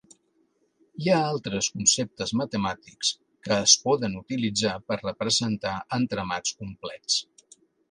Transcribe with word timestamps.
Hi 1.01 1.09
ha 1.09 1.19
altres 1.25 1.67
conceptes 1.75 2.33
matemàtics 2.41 3.11
que 3.49 3.53
es 3.67 3.77
poden 3.85 4.17
utilitzar 4.23 4.75
per 4.89 4.99
representar 5.05 5.77
entramats 6.01 6.59
complets. 6.65 7.23